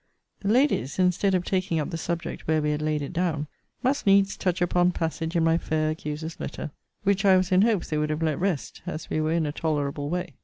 ]The 0.39 0.47
Ladies, 0.47 0.97
instead 0.97 1.35
of 1.35 1.43
taking 1.45 1.79
up 1.79 1.91
the 1.91 1.95
subject 1.95 2.47
where 2.47 2.59
we 2.59 2.71
had 2.71 2.81
laid 2.81 3.03
it 3.03 3.13
down, 3.13 3.45
must 3.83 4.07
needs 4.07 4.35
touch 4.35 4.59
upon 4.59 4.93
passage 4.93 5.35
in 5.35 5.43
my 5.43 5.59
fair 5.59 5.91
accuser's 5.91 6.39
letter, 6.39 6.71
which 7.03 7.23
I 7.23 7.37
was 7.37 7.51
in 7.51 7.61
hopes 7.61 7.91
they 7.91 7.99
would 7.99 8.09
have 8.09 8.23
let 8.23 8.39
rest, 8.39 8.81
as 8.87 9.11
we 9.11 9.21
were 9.21 9.33
in 9.33 9.45
a 9.45 9.51
tolerable 9.51 10.09
way. 10.09 10.33